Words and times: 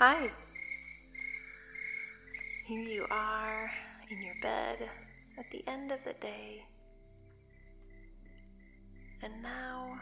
Hi. 0.00 0.30
Here 2.64 2.80
you 2.80 3.06
are 3.10 3.70
in 4.08 4.22
your 4.22 4.34
bed 4.40 4.88
at 5.36 5.50
the 5.50 5.62
end 5.68 5.92
of 5.92 6.02
the 6.04 6.14
day. 6.14 6.64
And 9.20 9.42
now 9.42 10.00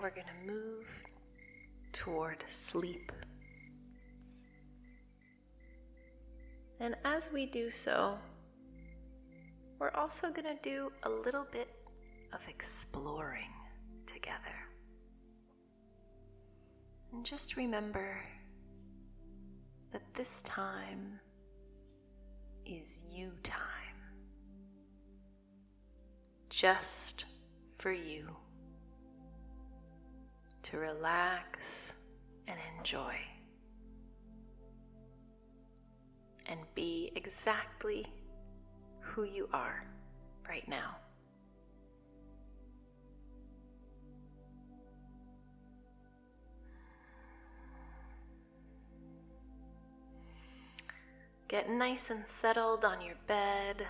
we're 0.00 0.10
going 0.10 0.28
to 0.28 0.52
move 0.52 0.86
toward 1.90 2.44
sleep. 2.46 3.10
And 6.78 6.94
as 7.04 7.32
we 7.32 7.46
do 7.46 7.72
so, 7.72 8.16
we're 9.80 9.90
also 9.90 10.30
going 10.30 10.56
to 10.56 10.62
do 10.62 10.92
a 11.02 11.10
little 11.10 11.48
bit 11.50 11.68
of 12.32 12.48
exploring 12.48 13.50
together. 14.06 14.54
And 17.12 17.26
just 17.26 17.56
remember 17.56 18.22
that 19.92 20.02
this 20.14 20.42
time 20.42 21.18
is 22.64 23.06
you 23.12 23.32
time. 23.42 23.58
Just 26.48 27.24
for 27.78 27.92
you 27.92 28.28
to 30.62 30.78
relax 30.78 31.94
and 32.46 32.58
enjoy 32.78 33.14
and 36.46 36.60
be 36.74 37.12
exactly 37.14 38.06
who 39.00 39.24
you 39.24 39.48
are 39.52 39.84
right 40.48 40.68
now. 40.68 40.96
Get 51.50 51.68
nice 51.68 52.10
and 52.10 52.24
settled 52.24 52.84
on 52.84 53.00
your 53.00 53.16
bed. 53.26 53.84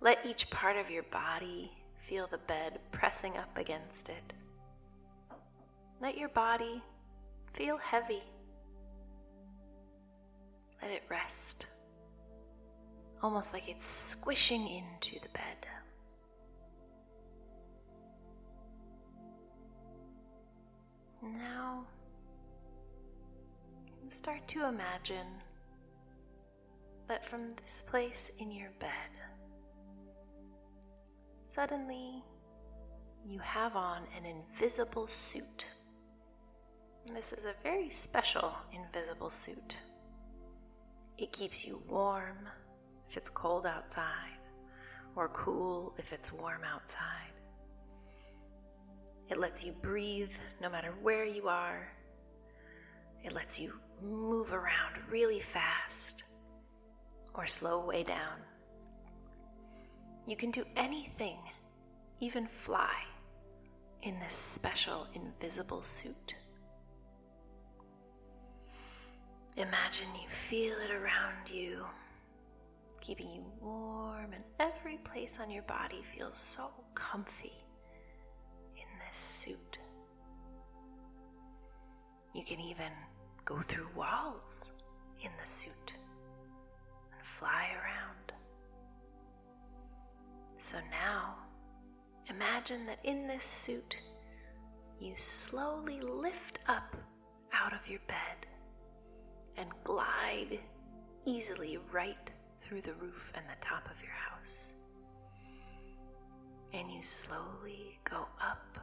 Let 0.00 0.26
each 0.26 0.50
part 0.50 0.76
of 0.76 0.90
your 0.90 1.04
body 1.04 1.70
feel 1.96 2.26
the 2.26 2.38
bed 2.38 2.80
pressing 2.90 3.36
up 3.36 3.56
against 3.56 4.08
it. 4.08 4.32
Let 6.00 6.18
your 6.18 6.30
body 6.30 6.82
feel 7.52 7.76
heavy. 7.76 8.24
Let 10.82 10.90
it 10.90 11.04
rest, 11.08 11.66
almost 13.22 13.52
like 13.52 13.68
it's 13.68 13.86
squishing 13.86 14.66
into 14.66 15.20
the 15.20 15.28
bed. 15.28 15.66
Now, 21.22 21.86
start 24.08 24.46
to 24.48 24.66
imagine 24.66 25.26
that 27.08 27.24
from 27.24 27.50
this 27.62 27.84
place 27.88 28.32
in 28.38 28.50
your 28.50 28.70
bed, 28.78 28.90
suddenly 31.42 32.22
you 33.26 33.38
have 33.40 33.76
on 33.76 34.02
an 34.16 34.24
invisible 34.24 35.06
suit. 35.06 35.66
This 37.12 37.32
is 37.32 37.44
a 37.44 37.54
very 37.62 37.88
special 37.90 38.54
invisible 38.72 39.30
suit. 39.30 39.78
It 41.18 41.32
keeps 41.32 41.66
you 41.66 41.82
warm 41.88 42.48
if 43.08 43.16
it's 43.16 43.30
cold 43.30 43.66
outside, 43.66 44.38
or 45.16 45.28
cool 45.28 45.94
if 45.98 46.12
it's 46.12 46.32
warm 46.32 46.62
outside. 46.64 47.32
It 49.28 49.38
lets 49.38 49.64
you 49.64 49.72
breathe 49.80 50.32
no 50.60 50.68
matter 50.68 50.94
where 51.02 51.24
you 51.24 51.48
are. 51.48 51.88
It 53.22 53.32
lets 53.32 53.58
you 53.58 53.78
move 54.02 54.52
around 54.52 54.96
really 55.10 55.40
fast 55.40 56.24
or 57.34 57.46
slow 57.46 57.84
way 57.84 58.02
down. 58.02 58.38
You 60.26 60.36
can 60.36 60.50
do 60.50 60.64
anything, 60.76 61.38
even 62.20 62.46
fly, 62.46 62.94
in 64.02 64.18
this 64.20 64.34
special 64.34 65.06
invisible 65.14 65.82
suit. 65.82 66.34
Imagine 69.56 70.08
you 70.20 70.28
feel 70.28 70.74
it 70.84 70.90
around 70.90 71.48
you, 71.48 71.84
keeping 73.00 73.30
you 73.30 73.44
warm, 73.60 74.32
and 74.32 74.44
every 74.58 74.98
place 74.98 75.38
on 75.40 75.50
your 75.50 75.62
body 75.62 76.02
feels 76.02 76.36
so 76.36 76.68
comfy 76.94 77.52
in 78.76 78.86
this 79.06 79.16
suit. 79.16 79.78
You 82.34 82.44
can 82.44 82.60
even 82.60 82.90
go 83.44 83.60
through 83.60 83.88
walls 83.94 84.72
in 85.22 85.30
the 85.40 85.46
suit 85.46 85.92
and 87.12 87.22
fly 87.22 87.68
around. 87.74 88.32
So 90.58 90.78
now, 90.90 91.36
imagine 92.28 92.86
that 92.86 93.00
in 93.04 93.26
this 93.26 93.44
suit, 93.44 93.96
you 95.00 95.12
slowly 95.16 96.00
lift 96.00 96.60
up 96.68 96.96
out 97.52 97.72
of 97.72 97.86
your 97.88 98.00
bed 98.06 98.46
and 99.56 99.68
glide 99.84 100.58
easily 101.26 101.78
right 101.92 102.30
through 102.60 102.80
the 102.80 102.94
roof 102.94 103.32
and 103.34 103.44
the 103.46 103.60
top 103.60 103.88
of 103.94 104.02
your 104.02 104.12
house. 104.12 104.74
And 106.72 106.90
you 106.90 107.02
slowly 107.02 107.98
go 108.08 108.26
up 108.40 108.78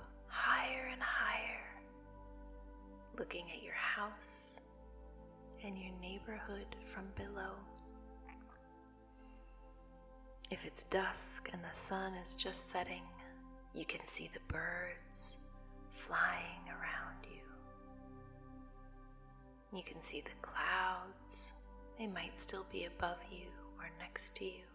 looking 3.21 3.45
at 3.55 3.61
your 3.61 3.75
house 3.75 4.61
and 5.63 5.77
your 5.77 5.91
neighborhood 6.01 6.65
from 6.83 7.03
below. 7.15 7.53
If 10.49 10.65
it's 10.65 10.85
dusk 10.85 11.47
and 11.53 11.63
the 11.63 11.71
sun 11.71 12.15
is 12.15 12.33
just 12.33 12.71
setting, 12.71 13.03
you 13.75 13.85
can 13.85 14.03
see 14.07 14.31
the 14.33 14.39
birds 14.51 15.49
flying 15.91 16.65
around 16.67 17.23
you. 17.31 17.45
You 19.77 19.83
can 19.83 20.01
see 20.01 20.21
the 20.21 20.31
clouds, 20.41 21.53
they 21.99 22.07
might 22.07 22.39
still 22.39 22.65
be 22.71 22.85
above 22.85 23.19
you 23.31 23.45
or 23.77 23.91
next 23.99 24.35
to 24.37 24.45
you. 24.45 24.65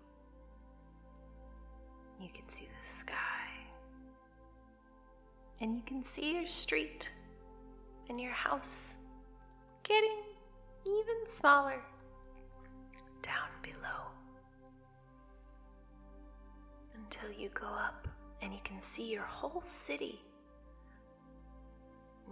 You 2.20 2.28
can 2.32 2.48
see 2.48 2.66
the 2.66 2.86
sky, 2.86 3.48
and 5.60 5.74
you 5.74 5.82
can 5.84 6.04
see 6.04 6.34
your 6.36 6.46
street 6.46 7.10
and 8.08 8.20
your 8.20 8.32
house 8.32 8.96
getting 9.82 10.22
even 10.84 11.26
smaller 11.26 11.80
down 13.22 13.48
below 13.62 14.10
until 16.94 17.30
you 17.32 17.48
go 17.54 17.66
up 17.66 18.06
and 18.42 18.52
you 18.52 18.60
can 18.64 18.80
see 18.80 19.12
your 19.12 19.22
whole 19.22 19.62
city. 19.62 20.20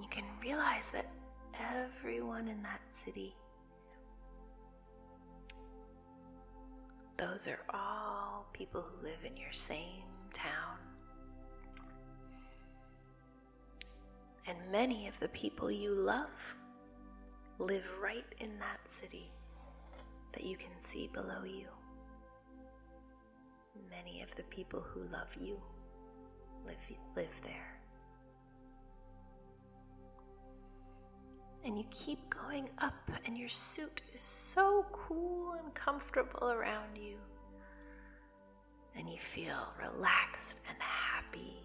You 0.01 0.09
can 0.11 0.25
realize 0.43 0.91
that 0.91 1.07
everyone 1.61 2.49
in 2.49 2.63
that 2.63 2.81
city, 2.91 3.35
those 7.17 7.47
are 7.47 7.61
all 7.73 8.47
people 8.53 8.83
who 8.83 9.07
live 9.07 9.19
in 9.25 9.37
your 9.37 9.53
same 9.53 10.03
town. 10.33 10.84
And 14.47 14.59
many 14.71 15.09
of 15.09 15.19
the 15.21 15.29
people 15.29 15.71
you 15.71 15.91
love 15.91 16.57
live 17.59 17.91
right 18.03 18.27
in 18.41 18.59
that 18.59 18.87
city 18.87 19.31
that 20.33 20.45
you 20.45 20.57
can 20.57 20.73
see 20.81 21.09
below 21.13 21.45
you. 21.45 21.67
Many 23.89 24.23
of 24.23 24.35
the 24.35 24.43
people 24.45 24.81
who 24.81 25.03
love 25.05 25.35
you 25.41 25.61
live, 26.67 26.91
live 27.17 27.41
there. 27.43 27.79
And 31.65 31.79
you 31.79 31.85
keep 31.91 32.29
going 32.29 32.69
up, 32.79 33.11
and 33.25 33.39
your 33.39 33.49
suit 33.49 34.03
is 34.13 34.21
so 34.21 34.85
cool 34.93 35.55
and 35.55 35.73
comfortable 35.75 36.51
around 36.51 36.97
you. 36.97 37.17
And 38.97 39.09
you 39.09 39.19
feel 39.19 39.73
relaxed 39.81 40.61
and 40.69 40.77
happy. 40.79 41.64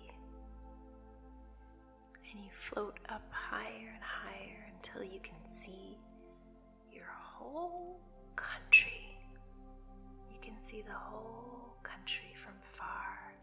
And 2.31 2.43
you 2.43 2.51
float 2.51 2.99
up 3.09 3.23
higher 3.31 3.91
and 3.93 4.03
higher 4.03 4.71
until 4.75 5.03
you 5.03 5.19
can 5.21 5.43
see 5.43 5.97
your 6.91 7.07
whole 7.11 7.99
country. 8.35 9.17
You 10.31 10.37
can 10.39 10.61
see 10.61 10.83
the 10.83 10.93
whole 10.93 11.77
country 11.81 12.35
from 12.35 12.53
far. 12.61 13.33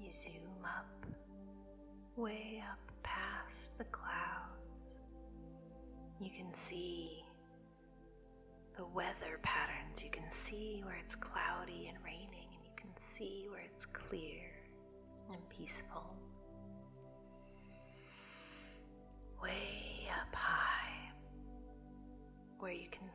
You 0.00 0.08
zoom 0.10 0.64
up, 0.64 1.04
way 2.16 2.64
up 2.72 2.90
past 3.02 3.76
the 3.76 3.84
clouds. 3.84 5.00
You 6.20 6.30
can 6.30 6.54
see 6.54 7.22
the 8.76 8.86
weather 8.86 9.38
patterns. 9.42 10.02
You 10.02 10.10
can 10.10 10.30
see 10.30 10.80
where 10.86 10.96
it's 10.96 11.14
cloudy 11.14 11.90
and 11.92 12.02
raining, 12.02 12.48
and 12.54 12.64
you 12.64 12.72
can 12.76 12.90
see 12.96 13.46
where 13.50 13.60
it's 13.60 13.84
clear 13.84 14.50
and 15.30 15.46
peaceful. 15.50 16.16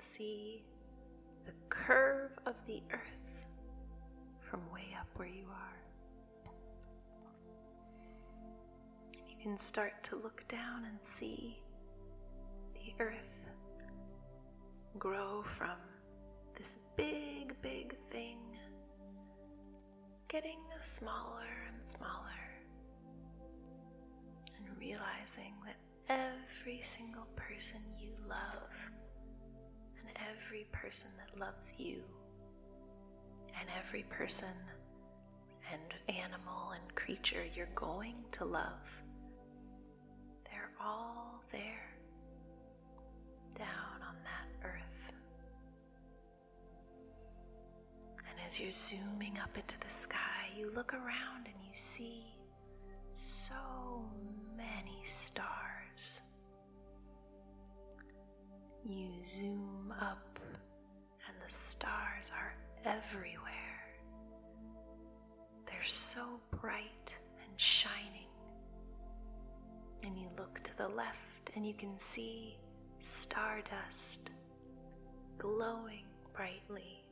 See 0.02 0.64
the 1.46 1.54
curve 1.70 2.32
of 2.46 2.56
the 2.66 2.82
earth 2.92 3.52
from 4.40 4.62
way 4.72 4.96
up 5.00 5.08
where 5.16 5.28
you 5.28 5.46
are. 5.50 6.52
You 9.30 9.36
can 9.42 9.58
start 9.58 10.04
to 10.04 10.16
look 10.16 10.48
down 10.48 10.86
and 10.86 10.98
see 11.02 11.60
the 12.74 13.04
earth 13.04 13.52
grow 14.98 15.42
from 15.44 15.78
this 16.56 16.80
big, 16.96 17.54
big 17.62 17.96
thing 17.96 18.38
getting 20.28 20.60
smaller 20.82 21.48
and 21.68 21.88
smaller 21.88 22.12
and 24.58 24.66
realizing 24.80 25.54
that 25.66 25.78
every 26.10 26.82
single 26.82 27.28
person 27.36 27.80
you 27.98 28.12
love 28.28 28.72
and 30.08 30.18
every 30.38 30.66
person 30.72 31.10
that 31.18 31.40
loves 31.40 31.76
you 31.78 32.02
and 33.60 33.68
every 33.78 34.04
person 34.04 34.48
and 35.72 36.18
animal 36.18 36.72
and 36.72 36.96
creature 36.96 37.44
you're 37.56 37.70
going 37.76 38.16
to 38.32 38.46
love, 38.46 39.04
they're 40.46 40.72
all 40.82 41.44
there 41.52 41.90
down 43.58 44.02
on 44.08 44.16
that 44.24 44.68
earth. 44.68 45.12
And 48.30 48.38
as 48.48 48.60
you're 48.60 48.72
zooming 48.72 49.38
up 49.42 49.58
into 49.58 49.80
the 49.80 49.90
sky, 49.90 50.50
you 50.58 50.72
look 50.74 50.94
around 50.94 51.46
and 51.46 51.56
you 51.64 51.74
see 51.74 52.24
so 53.14 54.06
many 54.56 55.00
stars. 55.04 56.22
You 58.90 59.10
zoom 59.26 59.94
up, 60.00 60.40
and 61.28 61.36
the 61.46 61.50
stars 61.52 62.32
are 62.34 62.56
everywhere. 62.86 63.84
They're 65.66 65.84
so 65.84 66.40
bright 66.52 67.20
and 67.44 67.60
shining. 67.60 68.30
And 70.04 70.18
you 70.18 70.30
look 70.38 70.62
to 70.64 70.78
the 70.78 70.88
left, 70.88 71.52
and 71.56 71.68
you 71.68 71.74
can 71.74 72.00
see 72.00 72.58
stardust 73.00 74.30
glowing 75.38 76.06
brightly. 76.34 77.04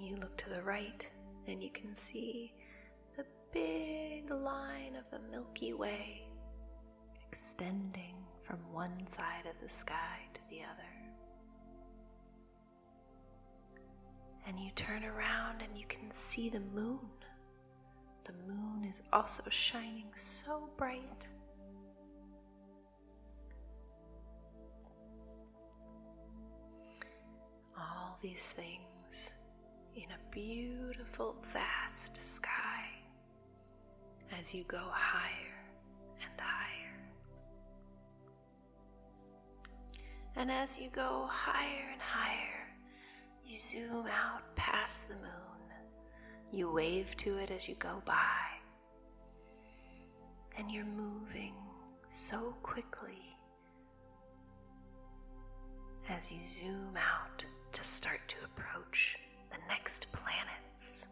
You 0.00 0.16
look 0.16 0.38
to 0.38 0.48
the 0.48 0.62
right, 0.62 1.06
and 1.48 1.62
you 1.62 1.70
can 1.70 1.94
see 1.94 2.54
the 3.14 3.26
big 3.52 4.30
line 4.30 4.96
of 4.96 5.04
the 5.10 5.20
Milky 5.30 5.74
Way 5.74 6.28
extending 7.28 8.25
from 8.46 8.58
one 8.72 9.06
side 9.06 9.44
of 9.50 9.60
the 9.60 9.68
sky 9.68 10.20
to 10.32 10.40
the 10.48 10.60
other. 10.62 10.82
And 14.46 14.60
you 14.60 14.70
turn 14.76 15.04
around 15.04 15.62
and 15.62 15.76
you 15.76 15.84
can 15.86 16.12
see 16.12 16.48
the 16.48 16.60
moon. 16.60 17.00
The 18.24 18.34
moon 18.46 18.84
is 18.88 19.02
also 19.12 19.50
shining 19.50 20.10
so 20.14 20.70
bright. 20.76 21.28
All 27.76 28.18
these 28.22 28.52
things 28.52 29.40
in 29.96 30.04
a 30.04 30.30
beautiful, 30.30 31.36
vast 31.52 32.22
sky 32.22 32.84
as 34.38 34.54
you 34.54 34.64
go 34.64 34.84
higher 34.90 35.56
and 36.22 36.40
higher. 36.40 36.75
And 40.36 40.50
as 40.50 40.78
you 40.78 40.90
go 40.90 41.26
higher 41.30 41.88
and 41.90 42.00
higher, 42.00 42.68
you 43.46 43.58
zoom 43.58 44.06
out 44.06 44.54
past 44.54 45.08
the 45.08 45.14
moon. 45.14 45.32
You 46.52 46.70
wave 46.70 47.16
to 47.18 47.38
it 47.38 47.50
as 47.50 47.66
you 47.66 47.74
go 47.76 48.02
by. 48.04 48.42
And 50.58 50.70
you're 50.70 50.84
moving 50.84 51.54
so 52.06 52.54
quickly 52.62 53.36
as 56.08 56.30
you 56.30 56.38
zoom 56.42 56.96
out 56.96 57.44
to 57.72 57.82
start 57.82 58.20
to 58.28 58.36
approach 58.44 59.18
the 59.50 59.58
next 59.68 60.12
planets. 60.12 61.08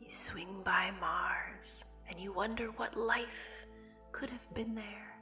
You 0.00 0.10
swing 0.10 0.60
by 0.64 0.90
Mars 1.00 1.84
and 2.10 2.18
you 2.18 2.32
wonder 2.32 2.66
what 2.76 2.96
life 2.96 3.64
could 4.10 4.30
have 4.30 4.52
been 4.54 4.74
there 4.74 5.17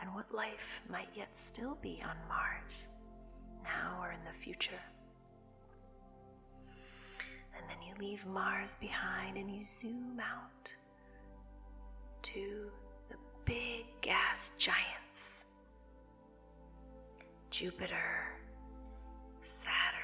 and 0.00 0.14
what 0.14 0.32
life 0.34 0.82
might 0.90 1.08
yet 1.14 1.36
still 1.36 1.76
be 1.80 2.02
on 2.02 2.16
Mars, 2.28 2.88
now 3.64 3.98
or 4.00 4.10
in 4.12 4.20
the 4.24 4.38
future. 4.38 4.80
And 7.56 7.64
then 7.68 7.78
you 7.86 7.94
leave 7.98 8.26
Mars 8.26 8.74
behind 8.74 9.36
and 9.36 9.50
you 9.50 9.62
zoom 9.62 10.20
out 10.20 10.74
to 12.22 12.70
the 13.08 13.16
big 13.44 13.86
gas 14.02 14.52
giants 14.58 15.46
Jupiter, 17.50 18.34
Saturn, 19.40 20.02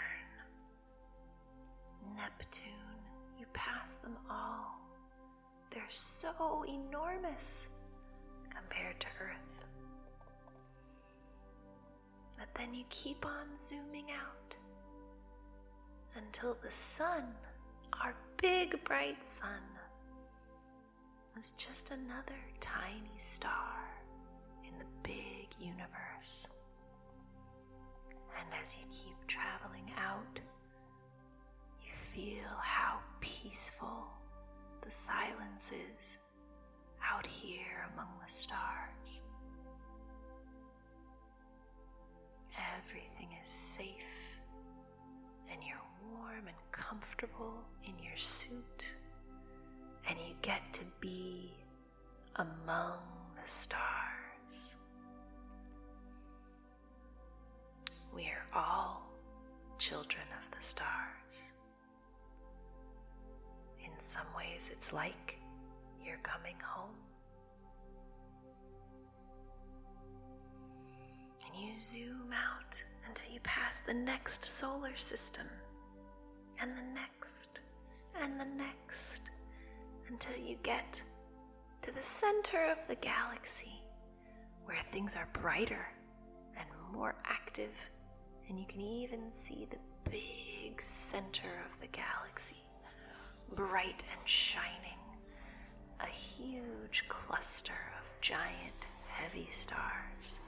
Neptune. 2.16 2.72
You 3.38 3.44
pass 3.52 3.96
them 3.96 4.16
all. 4.30 4.80
They're 5.70 5.82
so 5.88 6.64
enormous 6.66 7.70
compared 8.48 9.00
to 9.00 9.06
Earth. 9.20 9.51
Then 12.54 12.75
you 12.75 12.84
keep 12.90 13.25
on 13.26 13.46
zooming 13.58 14.06
out 14.10 14.56
until 16.16 16.56
the 16.62 16.70
sun, 16.70 17.25
our 18.02 18.14
big 18.37 18.82
bright 18.84 19.22
sun, 19.22 19.62
is 21.38 21.52
just 21.52 21.90
another 21.90 22.38
tiny 22.60 23.16
star 23.16 23.75
in 24.64 24.78
the 24.78 24.84
big 25.02 25.49
universe. 25.58 26.49
And 28.38 28.46
as 28.60 28.76
you 28.79 28.86
keep 28.91 29.26
traveling 29.26 29.91
out, 29.98 30.38
you 31.82 31.91
feel 32.12 32.50
how 32.60 32.98
peaceful 33.20 34.06
the 34.82 34.91
silence 34.91 35.72
is 35.98 36.19
out 37.03 37.26
here 37.26 37.88
among 37.94 38.08
the 38.24 38.31
stars. 38.31 39.22
Everything 42.78 43.28
is 43.40 43.46
safe, 43.48 44.38
and 45.50 45.60
you're 45.62 45.76
warm 46.12 46.46
and 46.46 46.56
comfortable 46.70 47.64
in 47.84 47.92
your 48.02 48.16
suit, 48.16 48.88
and 50.08 50.18
you 50.18 50.34
get 50.42 50.60
to 50.72 50.82
be 51.00 51.52
among 52.36 52.98
the 53.40 53.48
stars. 53.48 54.76
We 58.14 58.24
are 58.24 58.46
all 58.54 59.10
children 59.78 60.24
of 60.42 60.50
the 60.54 60.62
stars. 60.62 61.52
In 63.80 63.90
some 63.98 64.26
ways, 64.36 64.70
it's 64.72 64.92
like 64.92 65.38
you're 66.04 66.18
coming 66.22 66.56
home. 66.62 66.94
You 71.62 71.74
zoom 71.74 72.32
out 72.32 72.82
until 73.08 73.32
you 73.32 73.40
pass 73.40 73.81
the 73.81 73.94
next 73.94 74.44
solar 74.44 74.96
system, 74.96 75.46
and 76.60 76.72
the 76.76 76.94
next, 76.94 77.60
and 78.20 78.38
the 78.38 78.44
next, 78.44 79.22
until 80.08 80.36
you 80.36 80.56
get 80.62 81.00
to 81.82 81.94
the 81.94 82.02
center 82.02 82.70
of 82.70 82.78
the 82.88 82.94
galaxy 82.96 83.81
where 84.64 84.76
things 84.76 85.16
are 85.16 85.28
brighter 85.32 85.88
and 86.56 86.66
more 86.92 87.14
active 87.24 87.90
and 88.48 88.58
you 88.58 88.66
can 88.66 88.81
even 88.81 89.32
see 89.32 89.66
the 89.70 90.10
big 90.10 90.81
center 90.81 91.48
of 91.69 91.81
the 91.81 91.86
galaxy, 91.88 92.62
bright 93.54 94.02
and 94.12 94.28
shining, 94.28 94.98
a 96.00 96.06
huge 96.06 97.04
cluster 97.08 97.92
of 98.00 98.20
giant, 98.20 98.86
heavy 99.08 99.46
stars. 99.48 100.40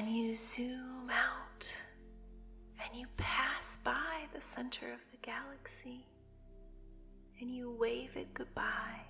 And 0.00 0.08
you 0.08 0.32
zoom 0.32 1.10
out 1.10 1.76
and 2.82 2.98
you 2.98 3.06
pass 3.18 3.76
by 3.84 4.24
the 4.32 4.40
center 4.40 4.90
of 4.94 5.00
the 5.10 5.18
galaxy 5.18 6.06
and 7.38 7.54
you 7.54 7.76
wave 7.78 8.16
it 8.16 8.32
goodbye 8.32 9.02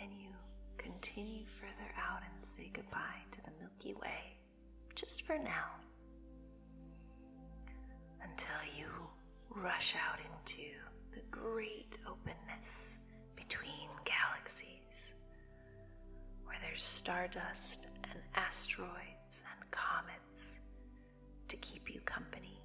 and 0.00 0.12
you 0.12 0.28
continue 0.76 1.44
further 1.44 1.90
out 2.08 2.20
and 2.22 2.46
say 2.46 2.70
goodbye 2.72 3.24
to 3.32 3.42
the 3.42 3.50
Milky 3.60 3.94
Way 3.94 4.36
just 4.94 5.22
for 5.22 5.36
now 5.38 5.74
until 8.22 8.78
you 8.78 8.86
rush 9.50 9.96
out 10.08 10.20
into 10.20 10.70
the 11.10 11.22
great 11.32 11.98
openness 12.08 12.98
between 13.34 13.88
galaxies, 14.04 15.14
where 16.44 16.56
there's 16.62 16.84
stardust 16.84 17.88
asteroids 18.38 19.42
and 19.52 19.70
comets 19.72 20.60
to 21.48 21.56
keep 21.56 21.92
you 21.92 22.00
company. 22.02 22.60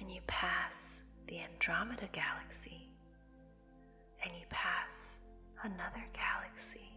And 0.00 0.10
you 0.10 0.20
pass 0.26 1.02
the 1.26 1.40
Andromeda 1.40 2.08
Galaxy, 2.12 2.88
and 4.22 4.32
you 4.32 4.46
pass 4.48 5.20
another 5.64 6.04
galaxy, 6.12 6.92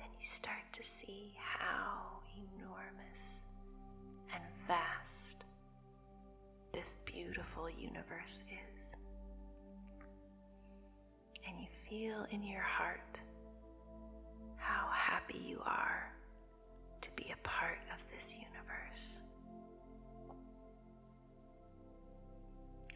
and 0.00 0.08
you 0.20 0.26
start 0.26 0.62
to 0.72 0.82
see 0.82 1.34
how 1.36 2.20
enormous 2.36 3.48
and 4.32 4.42
vast 4.68 5.44
this 6.72 6.98
beautiful 7.04 7.68
universe 7.68 8.44
is. 8.76 8.94
And 11.48 11.58
you 11.60 11.66
feel 11.88 12.26
in 12.30 12.42
your 12.42 12.62
heart 12.62 13.20
happy 15.24 15.38
you 15.38 15.60
are 15.64 16.10
to 17.00 17.10
be 17.12 17.32
a 17.32 17.48
part 17.48 17.78
of 17.92 18.10
this 18.10 18.36
universe. 18.36 19.20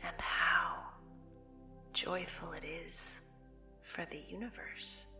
And 0.02 0.16
how 0.18 0.76
joyful 1.92 2.52
it 2.52 2.64
is 2.64 3.22
for 3.82 4.04
the 4.06 4.22
universe 4.28 5.12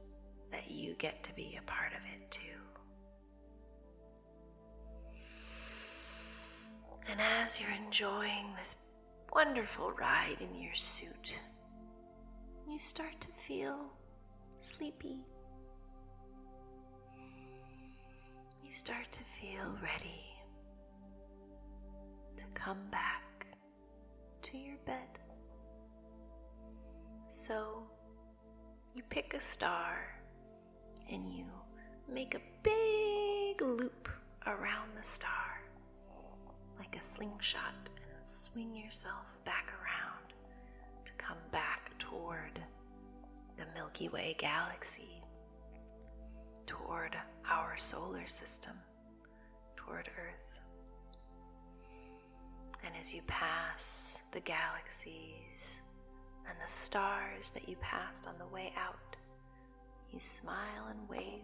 that 0.51 0.71
you 0.71 0.95
get 0.95 1.23
to 1.25 1.35
be 1.35 1.59
a 1.59 1.63
part 1.63 1.93
of 1.93 2.01
it 2.15 2.31
too. 2.31 2.41
And 7.11 7.21
as 7.21 7.61
you're 7.61 7.87
enjoying 7.87 8.55
this 8.57 8.91
wonderful 9.33 9.93
ride 9.93 10.37
in 10.41 10.55
your 10.61 10.75
suit, 10.75 11.41
you 12.69 12.79
start 12.79 13.19
to 13.21 13.29
feel 13.29 13.93
sleepy. 14.59 15.25
You 18.69 18.75
start 18.75 19.11
to 19.13 19.21
feel 19.21 19.79
ready 19.83 20.27
to 22.37 22.45
come 22.53 22.77
back 22.91 23.47
to 24.43 24.59
your 24.59 24.77
bed. 24.85 25.09
So 27.29 27.89
you 28.95 29.03
pick 29.09 29.33
a 29.33 29.41
star 29.41 30.15
and 31.11 31.33
you 31.33 31.47
make 32.13 32.35
a 32.35 32.43
big 32.63 33.63
loop 33.63 34.07
around 34.47 34.95
the 34.95 35.03
star 35.03 35.63
like 36.79 36.95
a 36.95 37.01
slingshot 37.01 37.73
and 38.13 38.23
swing 38.23 38.77
yourself 38.77 39.39
back 39.47 39.73
around 39.81 40.35
to 41.07 41.13
come 41.15 41.39
back 41.51 41.99
toward 41.99 42.61
the 43.57 43.65
Milky 43.75 44.11
Way 44.11 44.37
galaxy, 44.39 45.23
toward 46.69 47.17
our 47.51 47.77
solar 47.77 48.29
system, 48.29 48.75
toward 49.77 50.09
Earth. 50.17 50.61
And 52.85 52.95
as 53.01 53.13
you 53.13 53.23
pass 53.27 54.23
the 54.33 54.41
galaxies 54.41 55.83
and 56.49 56.57
the 56.65 56.71
stars 56.71 57.51
that 57.51 57.69
you 57.69 57.75
passed 57.81 58.29
on 58.29 58.39
the 58.39 58.47
way 58.47 58.73
out, 58.79 59.17
you 60.13 60.21
smile 60.21 60.87
and 60.91 61.09
wave, 61.09 61.43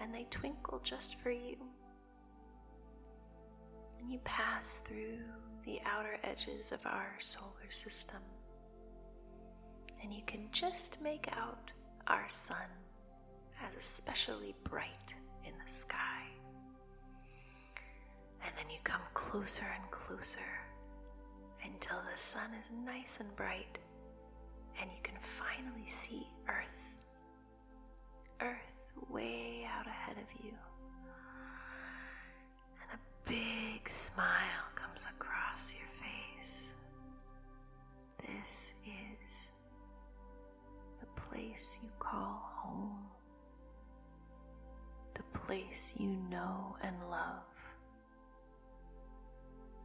and 0.00 0.14
they 0.14 0.26
twinkle 0.30 0.80
just 0.82 1.20
for 1.20 1.30
you 1.30 1.56
and 4.02 4.12
you 4.12 4.18
pass 4.24 4.78
through 4.80 5.18
the 5.64 5.80
outer 5.86 6.18
edges 6.24 6.72
of 6.72 6.84
our 6.86 7.14
solar 7.18 7.70
system, 7.70 8.20
and 10.02 10.12
you 10.12 10.22
can 10.26 10.48
just 10.50 11.00
make 11.00 11.28
out 11.36 11.70
our 12.08 12.28
sun 12.28 12.66
as 13.66 13.74
especially 13.76 14.54
bright 14.64 15.14
in 15.44 15.52
the 15.64 15.70
sky. 15.70 16.24
And 18.44 18.52
then 18.56 18.68
you 18.70 18.78
come 18.84 19.02
closer 19.14 19.66
and 19.80 19.90
closer 19.90 20.40
until 21.64 21.98
the 22.10 22.18
sun 22.18 22.50
is 22.58 22.70
nice 22.84 23.20
and 23.20 23.34
bright, 23.36 23.78
and 24.80 24.90
you 24.90 24.98
can 25.02 25.14
finally 25.20 25.86
see 25.86 26.26
Earth. 26.48 26.96
Earth 28.40 28.94
way 29.10 29.66
out 29.78 29.86
ahead 29.86 30.16
of 30.16 30.44
you 30.44 30.52
And 32.80 32.98
a 32.98 33.28
big 33.28 33.88
smile 33.88 34.66
comes 34.74 35.06
across 35.10 35.74
your 35.74 35.88
face. 36.02 36.76
This 38.18 38.74
is 38.86 39.52
the 41.00 41.06
place 41.20 41.80
you 41.82 41.90
call 41.98 42.42
home, 42.56 42.98
place 45.52 45.94
you 46.00 46.16
know 46.30 46.74
and 46.82 46.96
love, 47.10 47.44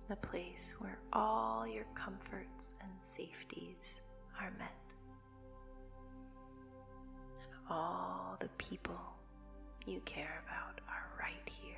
the 0.08 0.16
place 0.16 0.76
where 0.80 0.98
all 1.12 1.68
your 1.68 1.84
comforts 1.94 2.74
and 2.82 2.90
safeties 3.02 4.02
are 4.40 4.54
met, 4.58 4.72
and 7.42 7.52
all 7.70 8.38
the 8.40 8.48
people 8.58 8.98
you 9.86 10.00
care 10.06 10.42
about 10.48 10.80
are 10.88 11.20
right 11.20 11.50
here. 11.62 11.76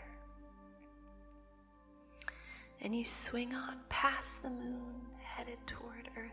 And 2.82 2.96
you 2.96 3.04
swing 3.04 3.56
on 3.56 3.78
past 3.90 4.44
the 4.44 4.52
moon, 4.52 5.02
headed 5.20 5.58
toward 5.66 6.12
Earth. 6.16 6.30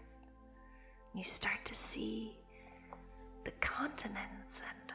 You 1.15 1.25
start 1.25 1.65
to 1.65 1.75
see 1.75 2.37
the 3.45 3.53
continents 3.63 4.61
and 4.61 4.93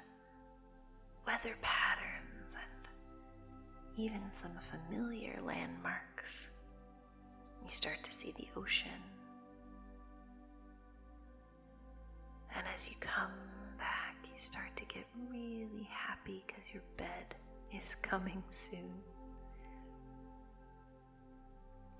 weather 1.26 1.56
patterns 1.64 2.21
even 3.98 4.22
some 4.32 4.52
familiar 4.58 5.40
landmarks. 5.44 6.52
You 7.64 7.72
start 7.72 8.04
to 8.04 8.12
see 8.12 8.34
the 8.38 8.48
ocean. 8.60 8.90
And 12.56 12.66
as 12.74 12.90
you 12.90 12.96
come 13.00 13.32
back, 13.78 14.16
you 14.24 14.38
start 14.38 14.76
to 14.76 14.86
get 14.86 15.06
really 15.30 15.88
happy 15.90 16.44
because 16.48 16.74
your 16.74 16.84
bed 16.98 17.36
is 17.74 17.96
coming 18.02 18.44
soon. 18.50 18.94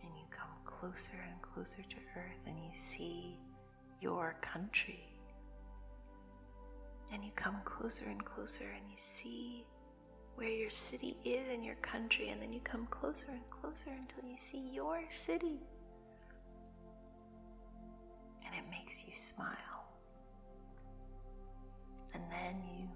And 0.04 0.12
you 0.18 0.26
come 0.30 0.50
closer 0.66 1.18
and 1.30 1.42
closer 1.42 1.82
to 1.84 1.96
Earth, 2.18 2.46
and 2.48 2.58
you 2.58 2.72
see 2.74 3.38
your 4.00 4.36
country. 4.42 5.08
And 7.14 7.24
you 7.24 7.32
come 7.36 7.58
closer 7.66 8.10
and 8.10 8.24
closer, 8.24 8.66
and 8.66 8.90
you 8.90 8.98
see 8.98 9.66
where 10.42 10.50
your 10.50 10.72
city 10.72 11.16
is 11.24 11.50
in 11.50 11.64
your 11.64 11.76
country, 11.76 12.30
and 12.30 12.42
then 12.42 12.52
you 12.52 12.60
come 12.62 12.88
closer 12.88 13.28
and 13.30 13.48
closer 13.52 13.92
until 13.92 14.28
you 14.28 14.36
see 14.38 14.72
your 14.74 15.00
city. 15.12 15.60
And 18.44 18.56
it 18.56 18.64
makes 18.72 19.06
you 19.08 19.14
smile. 19.14 19.86
And 22.16 22.24
then 22.32 22.56
you 22.76 22.90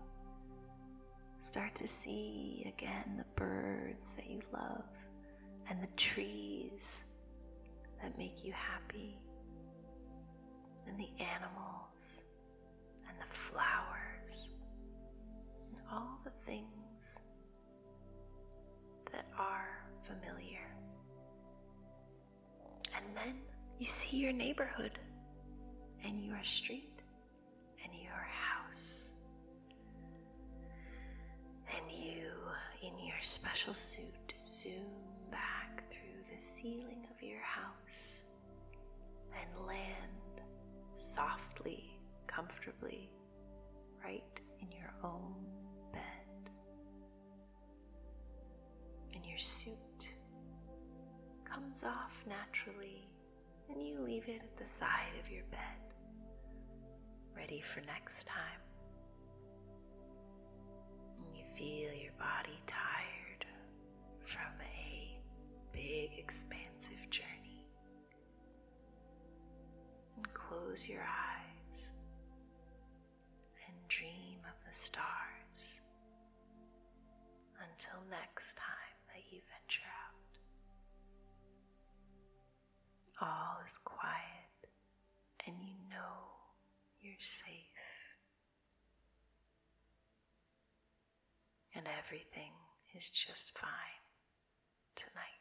start 1.37 1.75
to 1.75 1.87
see 1.87 2.65
again 2.67 3.13
the 3.15 3.39
birds 3.39 4.15
that 4.15 4.27
you 4.27 4.41
love 4.51 4.89
and 5.69 5.83
the 5.83 5.95
trees 5.97 7.05
that 8.01 8.17
make 8.17 8.43
you 8.43 8.53
happy, 8.53 9.19
and 10.87 10.97
the 10.97 11.09
animals, 11.23 12.23
and 13.07 13.15
the 13.19 13.31
flowers, 13.35 14.57
and 15.69 15.79
all 15.91 16.19
the 16.23 16.31
things 16.43 17.21
that 19.15 19.25
are 19.39 19.79
familiar. 20.01 20.75
And 22.95 23.05
then 23.15 23.35
you 23.79 23.85
see 23.85 24.17
your 24.17 24.33
neighborhood, 24.33 24.99
and 26.03 26.23
your 26.23 26.43
street, 26.43 27.01
and 27.83 27.93
your 28.01 28.27
house. 28.29 29.13
And 31.73 31.91
you, 31.91 32.31
in 32.81 32.99
your 33.05 33.21
special 33.21 33.73
suit, 33.73 34.33
zoom 34.45 34.73
back 35.31 35.89
through 35.89 36.33
the 36.33 36.41
ceiling 36.41 37.07
of 37.15 37.23
your 37.25 37.41
house 37.41 38.25
and 39.39 39.65
land 39.65 40.41
softly, 40.93 41.97
comfortably, 42.27 43.09
right 44.03 44.41
in 44.61 44.71
your 44.71 44.93
own 45.03 45.54
your 49.35 49.39
suit 49.41 50.13
comes 51.43 51.83
off 51.83 52.23
naturally 52.25 53.05
and 53.69 53.85
you 53.85 53.99
leave 53.99 54.29
it 54.29 54.39
at 54.41 54.55
the 54.55 54.65
side 54.65 55.11
of 55.19 55.29
your 55.29 55.43
bed, 55.51 55.59
ready 57.35 57.59
for 57.59 57.81
next 57.81 58.27
time. 58.27 58.61
And 61.17 61.35
you 61.35 61.43
feel 61.53 61.93
your 62.01 62.13
body 62.17 62.57
tired 62.65 63.45
from 64.23 64.53
a 64.61 65.19
big, 65.73 66.17
expansive 66.17 67.09
journey. 67.09 67.67
And 70.15 70.33
close 70.33 70.87
your 70.87 71.03
eyes 71.03 71.91
and 73.67 73.75
dream 73.89 74.39
of 74.47 74.65
the 74.65 74.73
stars. 74.73 75.81
Until 77.59 77.99
next 78.09 78.55
time. 78.55 78.84
All 83.21 83.57
is 83.65 83.77
quiet 83.77 84.69
and 85.47 85.55
you 85.61 85.75
know 85.89 86.35
you're 87.01 87.13
safe. 87.19 87.51
And 91.73 91.85
everything 91.99 92.51
is 92.95 93.09
just 93.09 93.57
fine 93.57 93.69
tonight. 94.95 95.34